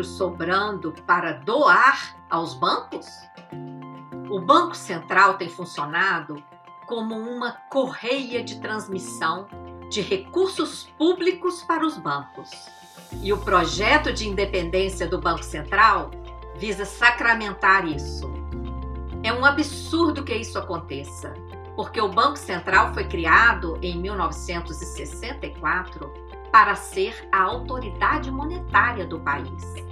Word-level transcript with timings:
dinheiro 0.00 0.04
sobrando 0.04 0.92
para 1.06 1.32
doar 1.32 2.16
aos 2.28 2.54
bancos? 2.54 3.06
O 4.28 4.40
Banco 4.40 4.76
Central 4.76 5.34
tem 5.34 5.48
funcionado 5.48 6.42
como 6.86 7.14
uma 7.14 7.52
correia 7.70 8.42
de 8.42 8.58
transmissão 8.60 9.46
de 9.88 10.00
recursos 10.00 10.88
públicos 10.98 11.62
para 11.62 11.86
os 11.86 11.96
bancos. 11.98 12.50
E 13.22 13.32
o 13.32 13.38
projeto 13.38 14.12
de 14.12 14.28
independência 14.28 15.06
do 15.06 15.20
Banco 15.20 15.44
Central 15.44 16.10
visa 16.56 16.84
sacramentar 16.84 17.86
isso. 17.86 18.28
É 19.22 19.32
um 19.32 19.44
absurdo 19.44 20.24
que 20.24 20.34
isso 20.34 20.58
aconteça, 20.58 21.32
porque 21.74 22.00
o 22.00 22.08
Banco 22.08 22.38
Central 22.38 22.94
foi 22.94 23.04
criado 23.04 23.78
em 23.82 24.00
1964 24.00 26.30
para 26.50 26.74
ser 26.74 27.28
a 27.32 27.42
autoridade 27.42 28.30
monetária 28.30 29.06
do 29.06 29.20
país. 29.20 29.90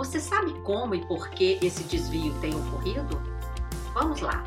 Você 0.00 0.18
sabe 0.18 0.54
como 0.60 0.94
e 0.94 1.04
por 1.04 1.28
que 1.28 1.58
esse 1.60 1.82
desvio 1.84 2.32
tem 2.40 2.54
ocorrido? 2.54 3.20
Vamos 3.92 4.22
lá. 4.22 4.42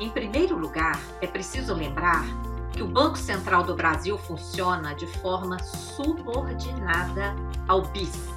Em 0.00 0.10
primeiro 0.10 0.58
lugar, 0.58 0.98
é 1.20 1.26
preciso 1.28 1.72
lembrar 1.72 2.24
que 2.72 2.82
o 2.82 2.88
Banco 2.88 3.16
Central 3.16 3.62
do 3.62 3.76
Brasil 3.76 4.18
funciona 4.18 4.92
de 4.92 5.06
forma 5.06 5.56
subordinada 5.62 7.32
ao 7.68 7.82
BIS. 7.82 8.28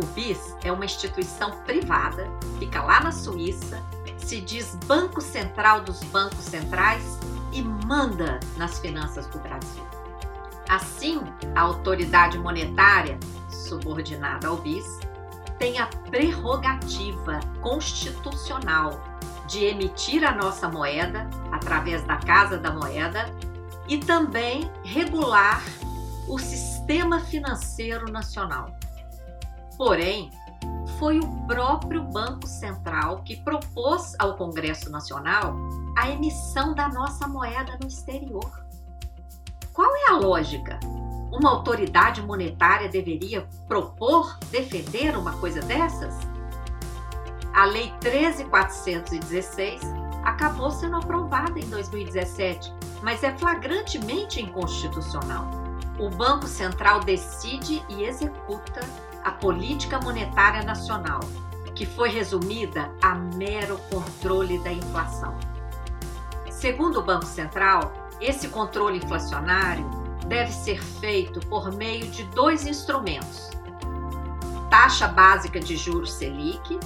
O 0.00 0.06
BIS 0.14 0.54
é 0.62 0.70
uma 0.70 0.84
instituição 0.84 1.50
privada, 1.64 2.30
fica 2.60 2.80
lá 2.84 3.00
na 3.00 3.10
Suíça, 3.10 3.82
se 4.18 4.40
diz 4.40 4.76
Banco 4.86 5.20
Central 5.20 5.80
dos 5.80 5.98
Bancos 6.04 6.44
Centrais 6.44 7.18
e 7.50 7.60
manda 7.60 8.38
nas 8.56 8.78
finanças 8.78 9.26
do 9.26 9.40
Brasil. 9.40 9.84
Assim, 10.68 11.20
a 11.56 11.62
autoridade 11.62 12.38
monetária, 12.38 13.18
subordinada 13.48 14.46
ao 14.46 14.56
BIS, 14.58 15.09
tem 15.60 15.78
a 15.78 15.86
prerrogativa 15.86 17.38
constitucional 17.60 18.98
de 19.46 19.66
emitir 19.66 20.24
a 20.24 20.34
nossa 20.34 20.70
moeda 20.70 21.28
através 21.52 22.02
da 22.04 22.16
Casa 22.16 22.56
da 22.56 22.72
Moeda 22.72 23.26
e 23.86 23.98
também 23.98 24.70
regular 24.82 25.62
o 26.26 26.38
sistema 26.38 27.20
financeiro 27.20 28.10
nacional. 28.10 28.74
Porém, 29.76 30.30
foi 30.98 31.18
o 31.18 31.46
próprio 31.46 32.04
Banco 32.04 32.46
Central 32.46 33.22
que 33.22 33.36
propôs 33.36 34.14
ao 34.18 34.36
Congresso 34.36 34.90
Nacional 34.90 35.54
a 35.98 36.08
emissão 36.08 36.72
da 36.72 36.88
nossa 36.88 37.28
moeda 37.28 37.76
no 37.82 37.86
exterior. 37.86 38.64
Qual 39.74 39.94
é 39.94 40.10
a 40.10 40.16
lógica? 40.16 40.78
Uma 41.32 41.50
autoridade 41.50 42.20
monetária 42.22 42.88
deveria 42.88 43.46
propor, 43.68 44.36
defender 44.50 45.16
uma 45.16 45.32
coisa 45.38 45.60
dessas? 45.60 46.12
A 47.54 47.64
Lei 47.64 47.92
13.416 48.00 49.80
acabou 50.24 50.72
sendo 50.72 50.96
aprovada 50.96 51.58
em 51.58 51.68
2017, 51.68 52.74
mas 53.02 53.22
é 53.22 53.36
flagrantemente 53.38 54.42
inconstitucional. 54.42 55.48
O 55.98 56.10
Banco 56.10 56.46
Central 56.48 57.00
decide 57.00 57.82
e 57.88 58.02
executa 58.04 58.80
a 59.22 59.30
política 59.30 60.00
monetária 60.00 60.62
nacional, 60.62 61.20
que 61.74 61.86
foi 61.86 62.08
resumida 62.08 62.90
a 63.00 63.14
mero 63.14 63.78
controle 63.90 64.58
da 64.64 64.72
inflação. 64.72 65.38
Segundo 66.50 66.98
o 66.98 67.02
Banco 67.02 67.26
Central, 67.26 67.92
esse 68.20 68.48
controle 68.48 68.98
inflacionário 68.98 69.99
deve 70.26 70.52
ser 70.52 70.82
feito 70.82 71.40
por 71.48 71.72
meio 71.72 72.06
de 72.10 72.24
dois 72.24 72.66
instrumentos: 72.66 73.50
taxa 74.70 75.08
básica 75.08 75.60
de 75.60 75.76
juros 75.76 76.12
Selic 76.12 76.78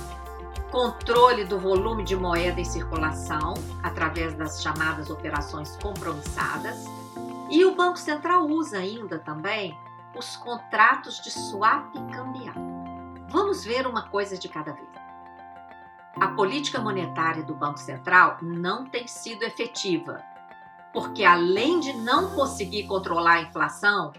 controle 0.75 1.45
do 1.45 1.57
volume 1.57 2.03
de 2.03 2.17
moeda 2.17 2.61
em 2.61 2.65
circulação 2.65 3.55
através 3.81 4.35
das 4.35 4.61
chamadas 4.61 5.09
operações 5.09 5.77
compromissadas. 5.77 6.85
E 7.49 7.65
o 7.65 7.77
Banco 7.77 7.97
Central 7.97 8.49
usa 8.49 8.79
ainda 8.79 9.21
também 9.21 9.79
os 10.17 10.35
contratos 10.37 11.21
de 11.21 11.31
swap 11.31 11.95
cambial. 12.13 12.57
Vamos 13.29 13.65
ver 13.65 13.87
uma 13.87 14.09
coisa 14.09 14.37
de 14.37 14.49
cada 14.49 14.73
vez. 14.73 14.89
A 16.21 16.29
política 16.29 16.81
monetária 16.81 17.45
do 17.45 17.55
Banco 17.55 17.79
Central 17.79 18.39
não 18.43 18.85
tem 18.85 19.07
sido 19.07 19.45
efetiva, 19.45 20.21
porque 20.95 21.25
além 21.25 21.81
de 21.81 21.93
não 21.93 22.31
conseguir 22.31 22.85
controlar 22.85 23.35
a 23.35 23.43
inflação, 23.43 24.13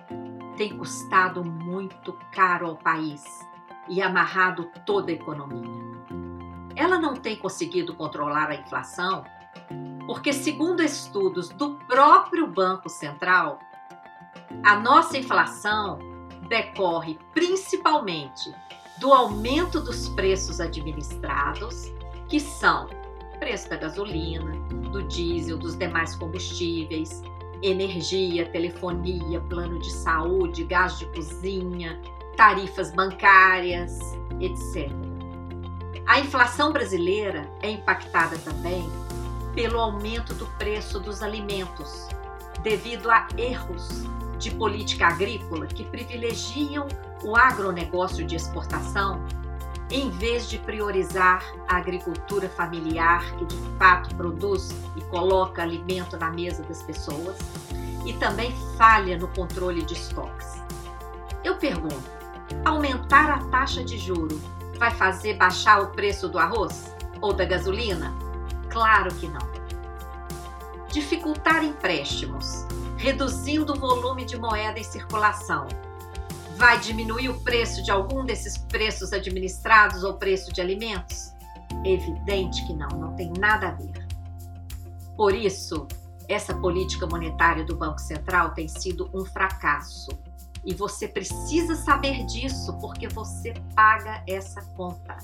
tem 0.58 0.78
custado 0.78 1.44
muito 1.44 2.14
caro 2.34 2.68
ao 2.68 2.76
país 2.76 3.24
e 3.88 4.02
amarrado 4.02 4.70
toda 4.86 5.10
a 5.10 5.16
economia. 5.16 5.86
Ela 6.76 7.00
não 7.00 7.16
tem 7.16 7.38
conseguido 7.38 7.96
controlar 7.96 8.50
a 8.50 8.56
inflação 8.56 9.24
porque, 10.06 10.34
segundo 10.34 10.84
estudos 10.84 11.50
do 11.50 11.76
próprio 11.88 12.46
Banco 12.46 12.90
Central, 12.90 13.60
a 14.64 14.76
nossa 14.76 15.18
inflação 15.18 15.98
decorre 16.48 17.18
principalmente 17.34 18.54
do 19.00 19.14
aumento 19.14 19.80
dos 19.80 20.10
preços 20.10 20.60
administrados, 20.60 21.86
que 22.28 22.40
são 22.40 22.88
preço 23.46 23.70
da 23.70 23.76
gasolina, 23.78 24.56
do 24.92 25.04
diesel, 25.04 25.56
dos 25.56 25.76
demais 25.76 26.16
combustíveis, 26.16 27.22
energia, 27.62 28.50
telefonia, 28.50 29.40
plano 29.42 29.78
de 29.78 29.92
saúde, 29.92 30.64
gás 30.64 30.98
de 30.98 31.06
cozinha, 31.14 32.02
tarifas 32.36 32.92
bancárias, 32.92 34.00
etc. 34.42 34.92
A 36.08 36.20
inflação 36.20 36.74
brasileira 36.74 37.48
é 37.62 37.70
impactada 37.70 38.36
também 38.40 38.90
pelo 39.54 39.80
aumento 39.80 40.34
do 40.34 40.48
preço 40.58 41.00
dos 41.00 41.22
alimentos, 41.22 42.08
devido 42.64 43.12
a 43.12 43.28
erros 43.38 44.06
de 44.40 44.50
política 44.50 45.06
agrícola 45.06 45.68
que 45.68 45.84
privilegiam 45.84 46.88
o 47.24 47.36
agronegócio 47.36 48.26
de 48.26 48.36
exportação 48.36 49.24
em 49.90 50.10
vez 50.10 50.50
de 50.50 50.58
priorizar 50.58 51.44
a 51.68 51.78
agricultura 51.78 52.50
familiar 52.50 53.24
que 53.38 53.46
de 53.46 53.58
fato 53.78 54.16
produz 54.16 54.72
e 54.96 55.02
coloca 55.02 55.62
alimento 55.62 56.18
na 56.18 56.32
mesa 56.32 56.64
das 56.64 56.82
pessoas 56.82 57.38
e 58.06 58.14
também 58.14 58.56
falha 58.78 59.18
no 59.18 59.28
controle 59.30 59.84
de 59.84 59.94
estoques. 59.94 60.62
Eu 61.44 61.56
pergunto: 61.58 62.10
aumentar 62.64 63.30
a 63.30 63.40
taxa 63.46 63.84
de 63.84 63.98
juro 63.98 64.42
vai 64.78 64.92
fazer 64.92 65.36
baixar 65.36 65.82
o 65.82 65.88
preço 65.88 66.28
do 66.28 66.40
arroz 66.40 66.94
ou 67.22 67.34
da 67.34 67.46
gasolina? 67.46 68.14
Claro 68.70 69.14
que 69.16 69.28
não. 69.28 69.56
Dificultar 70.90 71.64
empréstimos, 71.64 72.66
reduzindo 72.98 73.74
o 73.74 73.80
volume 73.80 74.26
de 74.26 74.38
moeda 74.38 74.80
em 74.80 74.84
circulação, 74.84 75.68
vai 76.56 76.80
diminuir 76.80 77.30
o 77.30 77.40
preço 77.42 77.84
de 77.84 77.92
algum 77.92 78.26
desses 78.26 78.58
preços 78.58 79.14
administrados 79.14 80.04
ou 80.04 80.14
preço 80.14 80.52
de 80.54 80.62
alimentos? 80.62 81.34
Evidente 81.84 82.66
que 82.66 82.74
não, 82.74 82.90
não 82.90 83.16
tem 83.16 83.32
nada 83.38 83.70
a 83.70 83.72
ver. 83.72 84.06
Por 85.16 85.34
isso, 85.34 85.88
essa 86.28 86.54
política 86.54 87.06
monetária 87.06 87.64
do 87.64 87.76
Banco 87.76 88.00
Central 88.00 88.52
tem 88.52 88.68
sido 88.68 89.10
um 89.14 89.26
fracasso 89.26 90.10
e 90.66 90.74
você 90.74 91.08
precisa 91.08 91.76
saber 91.76 92.26
disso 92.26 92.74
porque 92.80 93.08
você 93.08 93.54
paga 93.76 94.24
essa 94.28 94.62
conta. 94.76 95.18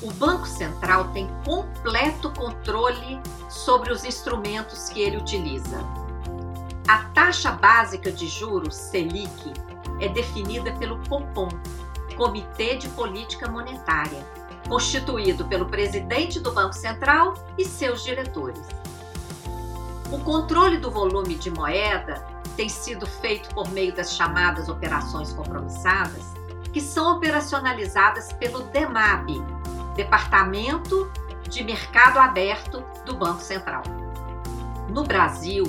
O 0.00 0.10
Banco 0.12 0.46
Central 0.46 1.12
tem 1.12 1.28
completo 1.44 2.32
controle 2.32 3.20
sobre 3.50 3.92
os 3.92 4.04
instrumentos 4.04 4.88
que 4.88 5.00
ele 5.00 5.18
utiliza. 5.18 5.84
A 6.88 7.04
taxa 7.10 7.52
básica 7.52 8.10
de 8.10 8.26
juros, 8.26 8.74
Selic, 8.74 9.52
é 10.00 10.08
definida 10.08 10.72
pelo 10.72 10.98
COPOM, 11.08 11.48
Comitê 12.16 12.76
de 12.76 12.88
Política 12.90 13.48
Monetária, 13.48 14.26
constituído 14.68 15.44
pelo 15.46 15.66
presidente 15.66 16.40
do 16.40 16.52
Banco 16.52 16.74
Central 16.74 17.34
e 17.56 17.64
seus 17.64 18.02
diretores. 18.02 18.60
O 20.10 20.18
controle 20.18 20.76
do 20.78 20.90
volume 20.90 21.36
de 21.36 21.50
moeda 21.50 22.26
tem 22.56 22.68
sido 22.68 23.06
feito 23.06 23.54
por 23.54 23.70
meio 23.70 23.94
das 23.94 24.14
chamadas 24.14 24.68
operações 24.68 25.32
compromissadas, 25.32 26.34
que 26.72 26.80
são 26.80 27.16
operacionalizadas 27.16 28.32
pelo 28.32 28.60
DEMAB, 28.64 29.42
Departamento 29.96 31.10
de 31.48 31.64
Mercado 31.64 32.18
Aberto 32.18 32.84
do 33.04 33.14
Banco 33.14 33.40
Central. 33.40 33.82
No 34.88 35.04
Brasil, 35.04 35.64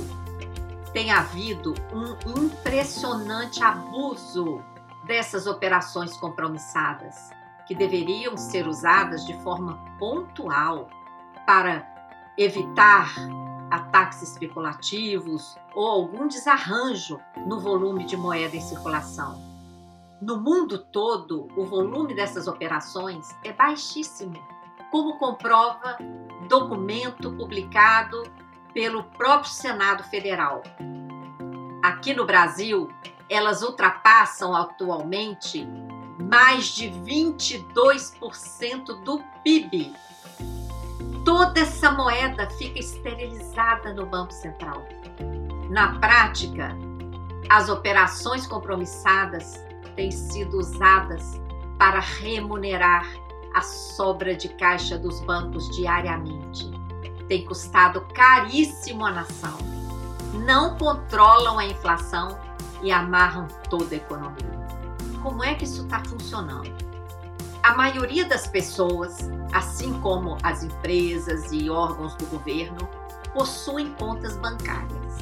tem 0.93 1.11
havido 1.11 1.73
um 1.93 2.43
impressionante 2.43 3.63
abuso 3.63 4.61
dessas 5.05 5.47
operações 5.47 6.15
compromissadas, 6.17 7.29
que 7.65 7.73
deveriam 7.73 8.35
ser 8.35 8.67
usadas 8.67 9.25
de 9.25 9.33
forma 9.41 9.77
pontual 9.97 10.89
para 11.45 11.87
evitar 12.37 13.09
ataques 13.69 14.21
especulativos 14.21 15.55
ou 15.73 15.87
algum 15.87 16.27
desarranjo 16.27 17.19
no 17.47 17.59
volume 17.59 18.05
de 18.05 18.17
moeda 18.17 18.55
em 18.55 18.61
circulação. 18.61 19.41
No 20.21 20.39
mundo 20.39 20.77
todo, 20.77 21.47
o 21.55 21.65
volume 21.65 22.13
dessas 22.13 22.47
operações 22.47 23.33
é 23.43 23.53
baixíssimo, 23.53 24.35
como 24.91 25.17
comprova 25.17 25.97
documento 26.47 27.31
publicado 27.31 28.23
pelo 28.73 29.03
próprio 29.03 29.51
Senado 29.51 30.03
Federal. 30.03 30.63
Aqui 31.83 32.13
no 32.13 32.25
Brasil, 32.25 32.89
elas 33.29 33.63
ultrapassam 33.63 34.55
atualmente 34.55 35.67
mais 36.19 36.67
de 36.67 36.89
22% 36.89 39.03
do 39.03 39.21
PIB. 39.43 39.93
Toda 41.25 41.59
essa 41.59 41.91
moeda 41.91 42.49
fica 42.51 42.79
esterilizada 42.79 43.93
no 43.93 44.05
Banco 44.05 44.31
Central. 44.33 44.85
Na 45.69 45.99
prática, 45.99 46.75
as 47.49 47.67
operações 47.69 48.47
compromissadas 48.47 49.59
têm 49.95 50.11
sido 50.11 50.57
usadas 50.57 51.41
para 51.77 51.99
remunerar 51.99 53.05
a 53.53 53.61
sobra 53.61 54.35
de 54.35 54.49
caixa 54.49 54.97
dos 54.97 55.19
bancos 55.21 55.69
diariamente. 55.75 56.80
Tem 57.31 57.45
custado 57.45 58.01
caríssimo 58.13 59.05
à 59.05 59.11
nação. 59.11 59.57
Não 60.45 60.77
controlam 60.77 61.57
a 61.57 61.65
inflação 61.65 62.37
e 62.83 62.91
amarram 62.91 63.47
toda 63.69 63.95
a 63.95 63.97
economia 63.97 64.51
como 65.23 65.41
é 65.41 65.55
que 65.55 65.63
isso 65.63 65.83
está 65.83 66.03
funcionando. 66.03 66.69
A 67.63 67.73
maioria 67.73 68.25
das 68.25 68.47
pessoas, 68.47 69.29
assim 69.53 69.93
como 70.01 70.37
as 70.43 70.61
empresas 70.61 71.53
e 71.53 71.69
órgãos 71.69 72.15
do 72.15 72.25
governo, 72.25 72.89
possuem 73.33 73.93
contas 73.93 74.35
bancárias. 74.35 75.19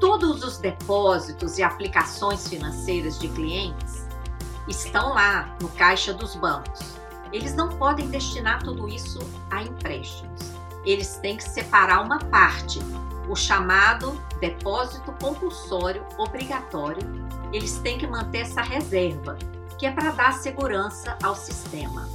Todos 0.00 0.42
os 0.42 0.56
depósitos 0.56 1.58
e 1.58 1.62
aplicações 1.62 2.48
financeiras 2.48 3.18
de 3.18 3.28
clientes 3.28 4.08
estão 4.66 5.12
lá 5.12 5.54
no 5.60 5.68
caixa 5.68 6.14
dos 6.14 6.34
bancos. 6.36 6.96
Eles 7.30 7.54
não 7.54 7.68
podem 7.68 8.08
destinar 8.08 8.62
tudo 8.62 8.88
isso 8.88 9.18
a 9.50 9.62
empréstimos. 9.62 10.51
Eles 10.84 11.16
têm 11.16 11.36
que 11.36 11.48
separar 11.48 12.02
uma 12.02 12.18
parte, 12.18 12.78
o 13.28 13.36
chamado 13.36 14.20
depósito 14.40 15.12
compulsório 15.20 16.04
obrigatório 16.18 17.22
eles 17.52 17.78
têm 17.78 17.98
que 17.98 18.06
manter 18.06 18.38
essa 18.38 18.62
reserva, 18.62 19.36
que 19.78 19.86
é 19.86 19.92
para 19.92 20.10
dar 20.12 20.32
segurança 20.32 21.16
ao 21.22 21.36
sistema. 21.36 22.08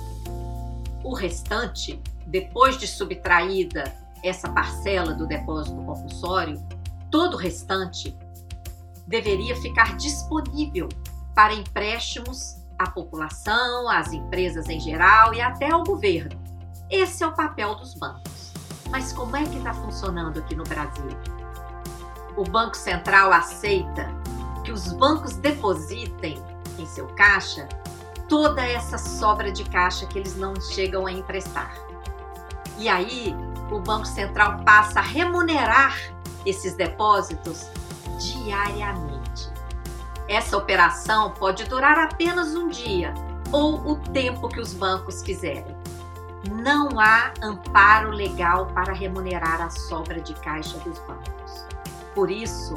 O 1.03 1.13
restante, 1.13 2.01
depois 2.25 2.77
de 2.77 2.87
subtraída 2.87 3.95
essa 4.23 4.49
parcela 4.49 5.13
do 5.13 5.27
depósito 5.27 5.77
compulsório, 5.83 6.61
todo 7.11 7.35
o 7.35 7.37
restante 7.37 8.17
deveria 9.05 9.55
ficar 9.57 9.95
disponível 9.95 10.89
para 11.35 11.53
empréstimos 11.53 12.57
à 12.79 12.89
população, 12.89 13.87
às 13.87 14.11
empresas 14.11 14.67
em 14.67 14.79
geral 14.79 15.33
e 15.33 15.39
até 15.39 15.71
ao 15.71 15.83
governo. 15.83 16.41
Esse 16.89 17.23
é 17.23 17.27
o 17.27 17.35
papel 17.35 17.75
dos 17.75 17.93
bancos. 17.93 18.36
Mas 18.89 19.13
como 19.13 19.35
é 19.35 19.43
que 19.43 19.57
está 19.57 19.73
funcionando 19.73 20.39
aqui 20.39 20.55
no 20.55 20.63
Brasil? 20.63 21.09
O 22.35 22.43
Banco 22.43 22.77
Central 22.77 23.31
aceita 23.31 24.09
que 24.63 24.71
os 24.71 24.91
bancos 24.93 25.33
depositem 25.35 26.41
em 26.77 26.85
seu 26.85 27.07
caixa 27.07 27.67
toda 28.27 28.65
essa 28.65 28.97
sobra 28.97 29.51
de 29.51 29.63
caixa 29.63 30.05
que 30.05 30.19
eles 30.19 30.35
não 30.35 30.53
chegam 30.59 31.05
a 31.05 31.11
emprestar. 31.11 31.73
E 32.77 32.87
aí, 32.87 33.35
o 33.71 33.79
Banco 33.79 34.05
Central 34.05 34.63
passa 34.63 34.99
a 34.99 35.03
remunerar 35.03 35.97
esses 36.45 36.75
depósitos 36.75 37.69
diariamente. 38.19 39.51
Essa 40.27 40.57
operação 40.57 41.31
pode 41.31 41.63
durar 41.65 41.97
apenas 41.97 42.53
um 42.53 42.67
dia 42.67 43.13
ou 43.51 43.91
o 43.91 43.95
tempo 43.95 44.49
que 44.49 44.59
os 44.59 44.73
bancos 44.73 45.21
quiserem. 45.21 45.76
Não 46.51 46.99
há 46.99 47.33
amparo 47.41 48.11
legal 48.11 48.67
para 48.67 48.93
remunerar 48.93 49.61
a 49.61 49.69
sobra 49.69 50.21
de 50.21 50.33
caixa 50.35 50.77
dos 50.79 50.99
bancos. 50.99 51.65
Por 52.13 52.31
isso, 52.31 52.75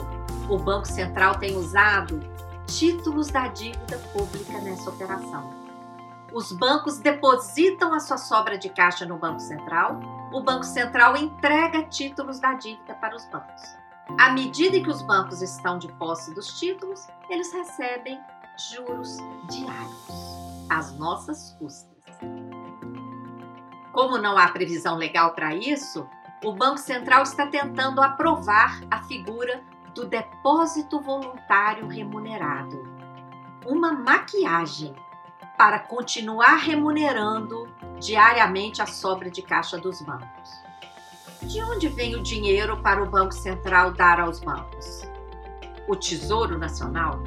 o 0.49 0.59
Banco 0.59 0.87
Central 0.87 1.37
tem 1.39 1.57
usado 1.57 2.21
títulos 2.67 3.29
da 3.29 3.49
dívida 3.49 3.99
pública 4.13 4.61
nessa 4.61 4.91
operação. 4.91 5.61
Os 6.33 6.53
bancos 6.53 6.99
depositam 6.99 7.93
a 7.93 8.01
sua 8.01 8.17
sobra 8.17 8.57
de 8.57 8.69
caixa 8.69 9.05
no 9.05 9.19
Banco 9.19 9.41
Central, 9.41 10.01
o 10.33 10.41
Banco 10.41 10.65
Central 10.65 11.17
entrega 11.17 11.83
títulos 11.85 12.39
da 12.39 12.55
dívida 12.55 12.95
para 12.95 13.17
os 13.17 13.25
bancos. 13.27 13.63
À 14.19 14.33
medida 14.33 14.81
que 14.81 14.91
os 14.91 15.03
bancos 15.03 15.43
estão 15.43 15.79
de 15.79 15.89
posse 15.95 16.33
dos 16.35 16.59
títulos, 16.59 17.07
eles 17.29 17.53
recebem 17.53 18.21
juros 18.71 19.17
diários, 19.49 20.69
às 20.69 20.97
nossas 20.97 21.57
custas. 21.59 21.90
Como 24.01 24.17
não 24.17 24.39
há 24.39 24.49
previsão 24.49 24.97
legal 24.97 25.35
para 25.35 25.55
isso, 25.55 26.09
o 26.43 26.55
Banco 26.55 26.79
Central 26.79 27.23
está 27.23 27.47
tentando 27.47 28.01
aprovar 28.01 28.81
a 28.91 29.03
figura 29.03 29.63
do 29.95 30.07
depósito 30.07 30.99
voluntário 31.03 31.87
remunerado. 31.87 32.83
Uma 33.67 33.93
maquiagem 33.93 34.95
para 35.59 35.81
continuar 35.81 36.57
remunerando 36.61 37.69
diariamente 38.01 38.81
a 38.81 38.87
sobra 38.87 39.31
de 39.31 39.43
caixa 39.43 39.77
dos 39.77 40.01
bancos. 40.01 40.51
De 41.43 41.63
onde 41.63 41.87
vem 41.89 42.17
o 42.17 42.23
dinheiro 42.23 42.81
para 42.81 43.03
o 43.03 43.11
Banco 43.11 43.35
Central 43.35 43.93
dar 43.93 44.19
aos 44.19 44.41
bancos? 44.41 45.03
O 45.87 45.95
Tesouro 45.95 46.57
Nacional 46.57 47.23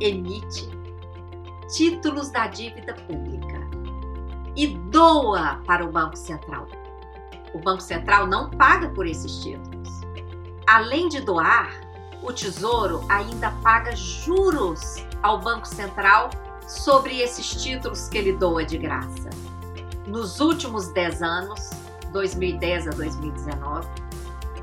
emite 0.00 0.68
títulos 1.68 2.32
da 2.32 2.48
dívida 2.48 2.94
pública 2.94 3.59
e 4.56 4.66
doa 4.66 5.60
para 5.66 5.84
o 5.84 5.90
Banco 5.90 6.16
Central. 6.16 6.66
O 7.52 7.58
Banco 7.58 7.82
Central 7.82 8.26
não 8.26 8.50
paga 8.50 8.88
por 8.90 9.06
esses 9.06 9.42
títulos. 9.42 9.88
Além 10.66 11.08
de 11.08 11.20
doar, 11.20 11.80
o 12.22 12.32
Tesouro 12.32 13.04
ainda 13.08 13.50
paga 13.62 13.94
juros 13.96 15.04
ao 15.22 15.40
Banco 15.40 15.66
Central 15.66 16.30
sobre 16.68 17.20
esses 17.20 17.50
títulos 17.62 18.08
que 18.08 18.18
ele 18.18 18.32
doa 18.32 18.64
de 18.64 18.78
graça. 18.78 19.30
Nos 20.06 20.40
últimos 20.40 20.88
10 20.88 21.22
anos, 21.22 21.70
2010 22.12 22.88
a 22.88 22.90
2019, 22.90 23.88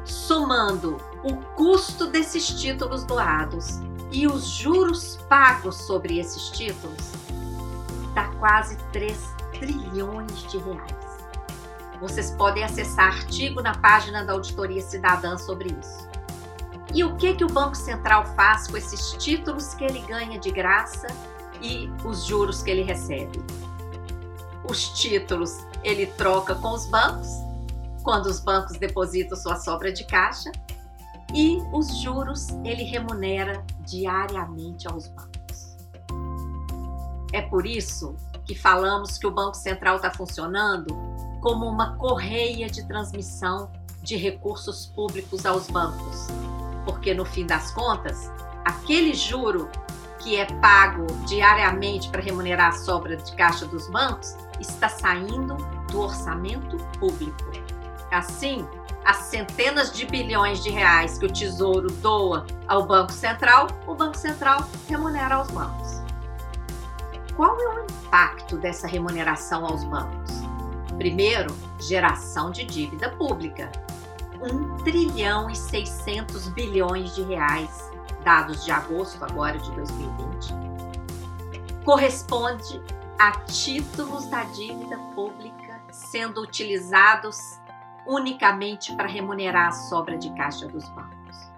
somando 0.05 0.97
o 1.23 1.35
custo 1.55 2.07
desses 2.07 2.47
títulos 2.47 3.03
doados 3.03 3.81
e 4.11 4.25
os 4.25 4.45
juros 4.47 5.17
pagos 5.27 5.75
sobre 5.75 6.19
esses 6.19 6.49
títulos, 6.49 7.11
dá 8.13 8.27
quase 8.39 8.77
3 8.93 9.36
trilhões 9.59 10.43
de 10.51 10.57
reais. 10.57 11.07
Vocês 11.99 12.31
podem 12.31 12.63
acessar 12.63 13.07
artigo 13.07 13.61
na 13.61 13.75
página 13.77 14.23
da 14.23 14.33
Auditoria 14.33 14.81
Cidadã 14.81 15.37
sobre 15.37 15.75
isso. 15.81 16.07
E 16.93 17.03
o 17.03 17.15
que, 17.17 17.35
que 17.35 17.43
o 17.43 17.47
Banco 17.47 17.75
Central 17.75 18.25
faz 18.35 18.67
com 18.67 18.77
esses 18.77 19.11
títulos 19.23 19.73
que 19.73 19.83
ele 19.83 19.99
ganha 20.01 20.39
de 20.39 20.51
graça 20.51 21.07
e 21.61 21.89
os 22.05 22.25
juros 22.25 22.61
que 22.61 22.71
ele 22.71 22.83
recebe? 22.83 23.43
Os 24.63 24.89
títulos 24.99 25.65
ele 25.83 26.05
troca 26.05 26.55
com 26.55 26.73
os 26.73 26.85
bancos, 26.87 27.27
quando 28.03 28.27
os 28.27 28.39
bancos 28.39 28.77
depositam 28.77 29.35
sua 29.35 29.55
sobra 29.55 29.91
de 29.91 30.05
caixa, 30.05 30.51
e 31.33 31.57
os 31.73 31.99
juros 31.99 32.49
ele 32.63 32.83
remunera 32.83 33.63
diariamente 33.81 34.87
aos 34.87 35.07
bancos. 35.07 35.77
É 37.33 37.41
por 37.41 37.65
isso 37.65 38.15
que 38.47 38.55
falamos 38.55 39.17
que 39.17 39.27
o 39.27 39.31
Banco 39.31 39.55
Central 39.55 39.97
está 39.97 40.09
funcionando 40.09 40.95
como 41.41 41.67
uma 41.67 41.95
correia 41.97 42.69
de 42.69 42.87
transmissão 42.87 43.69
de 44.01 44.15
recursos 44.15 44.87
públicos 44.87 45.45
aos 45.45 45.67
bancos 45.67 46.27
porque 46.87 47.13
no 47.13 47.25
fim 47.25 47.45
das 47.45 47.71
contas, 47.71 48.31
aquele 48.63 49.13
juro 49.13 49.69
que 50.19 50.37
é 50.37 50.45
pago 50.45 51.05
diariamente 51.27 52.09
para 52.09 52.21
remunerar 52.21 52.69
a 52.69 52.77
sobra 52.77 53.17
de 53.17 53.35
caixa 53.35 53.65
dos 53.67 53.89
bancos 53.89 54.35
está 54.59 54.87
saindo 54.87 55.55
do 55.91 55.99
orçamento 55.99 56.77
público. 56.97 57.51
Assim, 58.09 58.65
as 59.03 59.17
centenas 59.17 59.91
de 59.91 60.05
bilhões 60.05 60.63
de 60.63 60.69
reais 60.69 61.17
que 61.17 61.25
o 61.25 61.31
Tesouro 61.31 61.91
doa 61.91 62.47
ao 62.67 62.87
Banco 62.87 63.11
Central, 63.11 63.67
o 63.85 63.93
Banco 63.93 64.17
Central 64.17 64.67
remunera 64.87 65.35
aos 65.35 65.51
bancos. 65.51 66.06
Qual 67.37 67.55
é 67.55 67.67
o 67.67 67.83
impacto 67.83 68.57
dessa 68.57 68.87
remuneração 68.87 69.63
aos 69.63 69.83
bancos? 69.83 70.31
Primeiro, 70.97 71.55
geração 71.79 72.49
de 72.49 72.65
dívida 72.65 73.11
pública. 73.11 73.71
1 74.41 74.77
trilhão 74.77 75.47
e 75.47 75.55
600 75.55 76.47
bilhões 76.49 77.13
de 77.13 77.21
reais, 77.21 77.91
dados 78.23 78.65
de 78.65 78.71
agosto 78.71 79.23
agora 79.23 79.59
de 79.59 79.71
2020, 79.71 80.53
corresponde 81.85 82.81
a 83.19 83.31
títulos 83.41 84.25
da 84.25 84.43
dívida 84.45 84.97
pública 85.13 85.79
sendo 85.91 86.41
utilizados 86.41 87.37
unicamente 88.07 88.95
para 88.95 89.07
remunerar 89.07 89.67
a 89.67 89.71
sobra 89.71 90.17
de 90.17 90.33
caixa 90.33 90.67
dos 90.67 90.89
bancos. 90.89 91.51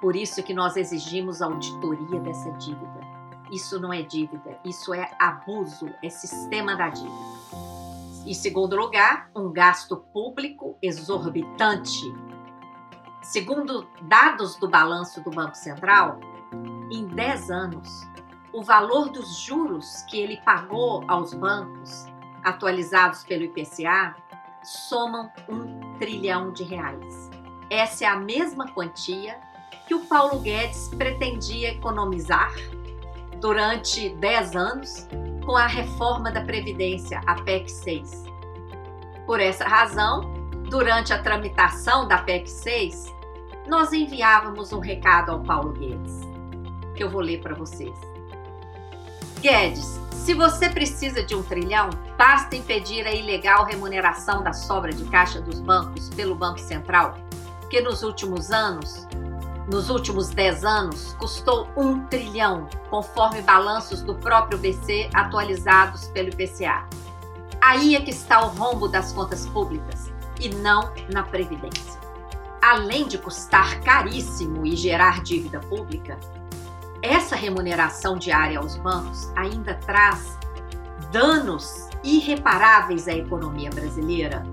Por 0.00 0.16
isso 0.16 0.42
que 0.42 0.54
nós 0.54 0.78
exigimos 0.78 1.42
auditoria 1.42 2.20
dessa 2.20 2.50
dívida. 2.52 3.09
Isso 3.50 3.80
não 3.80 3.92
é 3.92 4.02
dívida, 4.02 4.58
isso 4.64 4.94
é 4.94 5.10
abuso, 5.18 5.88
é 6.02 6.08
sistema 6.08 6.76
da 6.76 6.88
dívida. 6.88 7.60
Em 8.26 8.34
segundo 8.34 8.76
lugar, 8.76 9.30
um 9.34 9.50
gasto 9.50 9.96
público 9.96 10.76
exorbitante. 10.82 12.12
Segundo 13.22 13.88
dados 14.02 14.56
do 14.56 14.68
balanço 14.68 15.20
do 15.22 15.30
Banco 15.30 15.56
Central, 15.56 16.20
em 16.90 17.06
10 17.06 17.50
anos, 17.50 17.88
o 18.52 18.62
valor 18.62 19.10
dos 19.10 19.38
juros 19.38 20.02
que 20.08 20.18
ele 20.18 20.40
pagou 20.44 21.04
aos 21.08 21.32
bancos, 21.32 22.06
atualizados 22.42 23.24
pelo 23.24 23.44
IPCA, 23.44 24.14
somam 24.62 25.30
um 25.48 25.96
trilhão 25.98 26.52
de 26.52 26.64
reais. 26.64 27.30
Essa 27.70 28.04
é 28.04 28.08
a 28.08 28.16
mesma 28.16 28.70
quantia 28.72 29.38
que 29.86 29.94
o 29.94 30.04
Paulo 30.06 30.40
Guedes 30.40 30.88
pretendia 30.88 31.70
economizar 31.70 32.52
durante 33.40 34.10
10 34.10 34.54
anos 34.54 35.08
com 35.44 35.56
a 35.56 35.66
reforma 35.66 36.30
da 36.30 36.42
Previdência, 36.42 37.20
a 37.26 37.34
PEC 37.42 37.70
6. 37.70 38.24
Por 39.26 39.40
essa 39.40 39.64
razão, 39.64 40.32
durante 40.68 41.12
a 41.12 41.22
tramitação 41.22 42.06
da 42.06 42.18
PEC 42.18 42.48
6, 42.48 43.14
nós 43.66 43.92
enviávamos 43.92 44.72
um 44.72 44.80
recado 44.80 45.32
ao 45.32 45.40
Paulo 45.40 45.72
Guedes, 45.72 46.20
que 46.94 47.02
eu 47.02 47.10
vou 47.10 47.20
ler 47.20 47.40
para 47.40 47.54
vocês. 47.54 47.98
Guedes, 49.40 49.98
se 50.12 50.34
você 50.34 50.68
precisa 50.68 51.22
de 51.22 51.34
um 51.34 51.42
trilhão, 51.42 51.88
basta 52.18 52.54
impedir 52.54 53.06
a 53.06 53.12
ilegal 53.12 53.64
remuneração 53.64 54.42
da 54.42 54.52
sobra 54.52 54.92
de 54.92 55.04
caixa 55.06 55.40
dos 55.40 55.60
bancos 55.60 56.10
pelo 56.10 56.34
Banco 56.34 56.60
Central, 56.60 57.16
que 57.70 57.80
nos 57.80 58.02
últimos 58.02 58.50
anos, 58.50 59.06
nos 59.70 59.88
últimos 59.88 60.30
10 60.30 60.64
anos, 60.64 61.14
custou 61.18 61.68
um 61.76 62.04
trilhão, 62.06 62.68
conforme 62.90 63.40
balanços 63.42 64.02
do 64.02 64.16
próprio 64.16 64.58
BC 64.58 65.08
atualizados 65.14 66.08
pelo 66.08 66.28
IPCA. 66.28 66.84
Aí 67.62 67.94
é 67.94 68.00
que 68.00 68.10
está 68.10 68.44
o 68.44 68.48
rombo 68.48 68.88
das 68.88 69.12
contas 69.12 69.46
públicas 69.46 70.10
e 70.40 70.48
não 70.48 70.92
na 71.12 71.22
Previdência. 71.22 72.00
Além 72.60 73.06
de 73.06 73.16
custar 73.16 73.80
caríssimo 73.82 74.66
e 74.66 74.74
gerar 74.74 75.22
dívida 75.22 75.60
pública, 75.60 76.18
essa 77.00 77.36
remuneração 77.36 78.18
diária 78.18 78.58
aos 78.58 78.76
bancos 78.76 79.30
ainda 79.36 79.74
traz 79.74 80.36
danos 81.12 81.88
irreparáveis 82.02 83.06
à 83.06 83.12
economia 83.12 83.70
brasileira, 83.70 84.44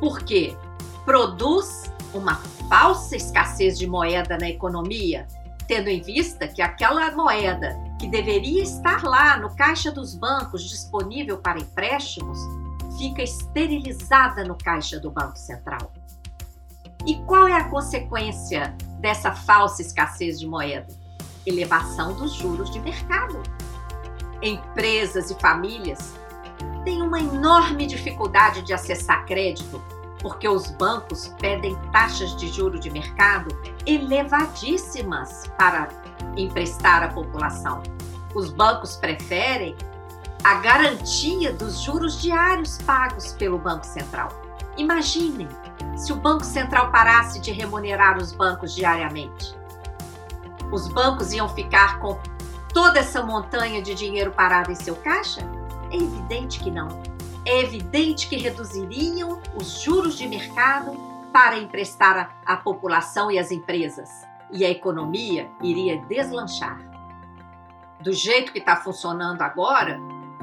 porque 0.00 0.56
produz 1.04 1.87
uma 2.14 2.36
falsa 2.68 3.16
escassez 3.16 3.78
de 3.78 3.86
moeda 3.86 4.38
na 4.38 4.48
economia, 4.48 5.26
tendo 5.66 5.88
em 5.88 6.00
vista 6.00 6.48
que 6.48 6.62
aquela 6.62 7.10
moeda 7.12 7.78
que 7.98 8.06
deveria 8.06 8.62
estar 8.62 9.02
lá 9.02 9.36
no 9.36 9.54
caixa 9.54 9.90
dos 9.90 10.14
bancos 10.14 10.68
disponível 10.68 11.38
para 11.38 11.58
empréstimos 11.58 12.38
fica 12.96 13.22
esterilizada 13.22 14.44
no 14.44 14.56
caixa 14.56 14.98
do 14.98 15.10
Banco 15.10 15.38
Central. 15.38 15.92
E 17.06 17.16
qual 17.26 17.46
é 17.46 17.52
a 17.52 17.68
consequência 17.68 18.74
dessa 19.00 19.32
falsa 19.32 19.82
escassez 19.82 20.38
de 20.38 20.46
moeda? 20.46 20.86
elevação 21.48 22.14
dos 22.14 22.34
juros 22.34 22.70
de 22.70 22.80
mercado. 22.80 23.40
Empresas 24.42 25.30
e 25.30 25.34
famílias 25.40 26.14
têm 26.84 27.02
uma 27.02 27.18
enorme 27.18 27.86
dificuldade 27.86 28.62
de 28.62 28.72
acessar 28.72 29.24
crédito 29.26 29.82
porque 30.20 30.48
os 30.48 30.70
bancos 30.70 31.28
pedem 31.40 31.76
taxas 31.92 32.36
de 32.36 32.48
juro 32.48 32.78
de 32.78 32.90
mercado 32.90 33.48
elevadíssimas 33.86 35.44
para 35.58 35.88
emprestar 36.36 37.02
à 37.02 37.08
população. 37.08 37.82
Os 38.34 38.50
bancos 38.50 38.96
preferem 38.96 39.76
a 40.44 40.54
garantia 40.56 41.52
dos 41.52 41.80
juros 41.80 42.20
diários 42.20 42.78
pagos 42.82 43.32
pelo 43.32 43.58
Banco 43.58 43.86
Central. 43.86 44.28
Imaginem 44.76 45.48
se 45.96 46.12
o 46.12 46.16
Banco 46.16 46.44
Central 46.44 46.92
parasse 46.92 47.40
de 47.40 47.50
remunerar 47.50 48.18
os 48.18 48.32
bancos 48.32 48.74
diariamente 48.74 49.58
os 50.70 50.86
bancos 50.88 51.32
iam 51.32 51.48
ficar 51.48 51.98
com 51.98 52.18
toda 52.72 52.98
essa 52.98 53.22
montanha 53.22 53.80
de 53.80 53.94
dinheiro 53.94 54.30
parado 54.30 54.70
em 54.70 54.74
seu 54.74 54.94
caixa? 54.96 55.40
É 55.90 55.96
evidente 55.96 56.60
que 56.60 56.70
não. 56.70 56.88
É 57.50 57.60
evidente 57.62 58.28
que 58.28 58.36
reduziriam 58.36 59.40
os 59.54 59.80
juros 59.80 60.18
de 60.18 60.28
mercado 60.28 60.92
para 61.32 61.56
emprestar 61.56 62.38
à 62.44 62.58
população 62.58 63.30
e 63.30 63.38
às 63.38 63.50
empresas. 63.50 64.10
E 64.52 64.66
a 64.66 64.70
economia 64.70 65.50
iria 65.62 65.96
deslanchar. 66.02 66.78
Do 68.02 68.12
jeito 68.12 68.52
que 68.52 68.58
está 68.58 68.76
funcionando 68.76 69.40
agora, 69.40 69.98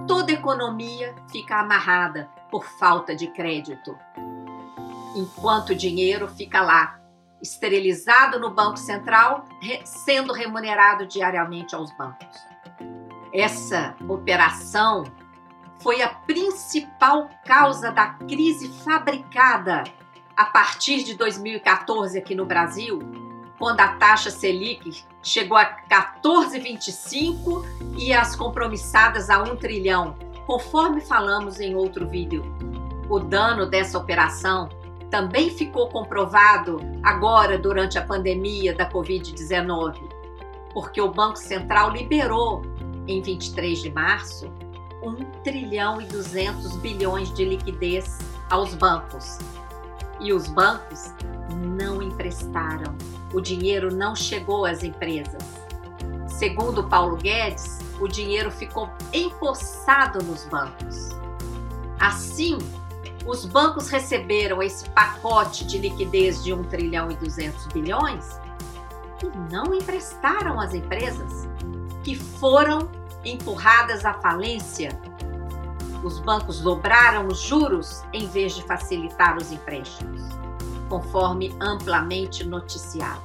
toda 0.08 0.32
economia 0.32 1.14
fica 1.32 1.60
amarrada 1.60 2.28
por 2.50 2.66
falta 2.66 3.16
de 3.16 3.28
crédito. 3.28 3.96
Enquanto 5.16 5.70
o 5.70 5.76
dinheiro 5.76 6.28
fica 6.28 6.60
lá 6.62 7.00
esterilizado 7.40 8.40
no 8.40 8.50
Banco 8.50 8.78
Central, 8.78 9.46
sendo 9.84 10.34
remunerado 10.34 11.06
diariamente 11.06 11.76
aos 11.76 11.96
bancos. 11.96 12.36
Essa 13.32 13.96
operação 14.10 15.04
foi 15.86 16.02
a 16.02 16.10
principal 16.10 17.30
causa 17.46 17.92
da 17.92 18.08
crise 18.08 18.70
fabricada 18.84 19.84
a 20.36 20.46
partir 20.46 21.04
de 21.04 21.14
2014 21.14 22.18
aqui 22.18 22.34
no 22.34 22.44
Brasil, 22.44 22.98
quando 23.60 23.82
a 23.82 23.90
taxa 23.90 24.32
Selic 24.32 25.06
chegou 25.22 25.56
a 25.56 25.78
14,25 25.88 27.64
e 28.00 28.12
as 28.12 28.36
compromissadas 28.36 29.30
a 29.30 29.44
1 29.44 29.58
trilhão. 29.58 30.16
Conforme 30.48 31.02
falamos 31.02 31.60
em 31.60 31.76
outro 31.76 32.08
vídeo, 32.08 32.44
o 33.08 33.20
dano 33.20 33.68
dessa 33.68 34.00
operação 34.00 34.68
também 35.12 35.52
ficou 35.52 35.88
comprovado 35.90 36.80
agora 37.04 37.60
durante 37.60 38.00
a 38.00 38.04
pandemia 38.04 38.74
da 38.74 38.90
Covid-19, 38.90 40.00
porque 40.74 41.00
o 41.00 41.12
Banco 41.12 41.38
Central 41.38 41.92
liberou 41.92 42.64
em 43.08 43.22
23 43.22 43.84
de 43.84 43.92
março 43.92 44.52
1 45.06 45.44
trilhão 45.44 46.02
e 46.02 46.06
200 46.06 46.78
bilhões 46.78 47.34
de 47.34 47.46
liquidez 47.46 48.20
aos 48.50 48.74
bancos. 48.74 49.38
E 50.20 50.34
os 50.34 50.48
bancos 50.48 51.12
não 51.78 52.02
emprestaram. 52.02 52.96
O 53.34 53.40
dinheiro 53.40 53.94
não 53.94 54.16
chegou 54.16 54.66
às 54.66 54.84
empresas. 54.84 55.44
Segundo 56.28 56.84
Paulo 56.84 57.18
Guedes, 57.18 57.80
o 58.00 58.08
dinheiro 58.08 58.50
ficou 58.52 58.90
empossado 59.14 60.24
nos 60.24 60.46
bancos. 60.46 61.10
Assim, 62.00 62.58
os 63.26 63.46
bancos 63.46 63.90
receberam 63.90 64.62
esse 64.62 64.90
pacote 64.90 65.66
de 65.66 65.78
liquidez 65.78 66.44
de 66.44 66.54
1 66.54 66.64
trilhão 66.66 67.12
e 67.12 67.16
200 67.16 67.68
bilhões 67.68 68.40
e 69.24 69.52
não 69.52 69.74
emprestaram 69.74 70.60
às 70.60 70.74
empresas 70.74 71.48
que 72.04 72.16
foram 72.16 72.90
empurradas 73.26 74.06
à 74.06 74.14
falência. 74.14 74.90
Os 76.04 76.20
bancos 76.20 76.62
dobraram 76.62 77.28
os 77.28 77.40
juros 77.40 78.04
em 78.14 78.28
vez 78.28 78.56
de 78.56 78.62
facilitar 78.64 79.38
os 79.38 79.52
empréstimos, 79.52 80.22
conforme 80.88 81.56
amplamente 81.60 82.44
noticiado. 82.44 83.24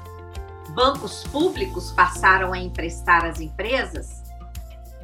Bancos 0.70 1.24
públicos 1.24 1.90
passaram 1.92 2.52
a 2.52 2.58
emprestar 2.58 3.24
às 3.24 3.40
empresas 3.40 4.22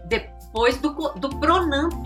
depois 0.05 0.79
do, 0.79 0.91
do 1.17 1.29
Pronamp, 1.41 2.05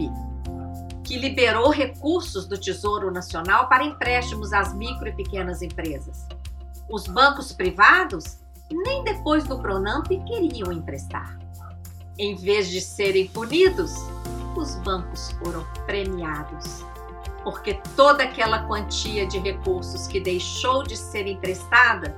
que 1.04 1.18
liberou 1.18 1.70
recursos 1.70 2.46
do 2.46 2.58
Tesouro 2.58 3.10
Nacional 3.10 3.68
para 3.68 3.84
empréstimos 3.84 4.52
às 4.52 4.72
micro 4.74 5.08
e 5.08 5.12
pequenas 5.12 5.60
empresas. 5.60 6.26
Os 6.88 7.06
bancos 7.06 7.52
privados, 7.52 8.38
nem 8.70 9.04
depois 9.04 9.44
do 9.44 9.58
Pronamp, 9.58 10.06
queriam 10.06 10.72
emprestar. 10.72 11.39
Em 12.20 12.34
vez 12.34 12.68
de 12.68 12.82
serem 12.82 13.26
punidos, 13.28 13.94
os 14.54 14.74
bancos 14.74 15.32
foram 15.42 15.66
premiados, 15.86 16.84
porque 17.42 17.80
toda 17.96 18.24
aquela 18.24 18.64
quantia 18.64 19.26
de 19.26 19.38
recursos 19.38 20.06
que 20.06 20.20
deixou 20.20 20.82
de 20.82 20.98
ser 20.98 21.26
emprestada 21.26 22.14